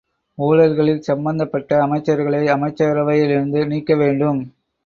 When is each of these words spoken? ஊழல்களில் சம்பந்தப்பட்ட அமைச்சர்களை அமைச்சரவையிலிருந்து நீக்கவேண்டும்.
ஊழல்களில் 0.37 1.01
சம்பந்தப்பட்ட 1.01 1.77
அமைச்சர்களை 1.85 2.41
அமைச்சரவையிலிருந்து 2.55 3.61
நீக்கவேண்டும். 3.67 4.41